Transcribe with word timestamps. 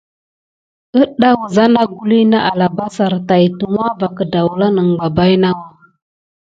Əɗa 1.01 1.29
wəza 1.39 1.63
naguluy 1.73 2.23
na 2.31 2.37
alabassare 2.49 3.19
tay 3.29 3.45
tuwa 3.57 3.85
suɗucko 3.87 4.07
va 4.11 4.15
kədawlanəŋ 4.17 4.87
ɓa 4.99 5.07
bayna. 5.15 5.49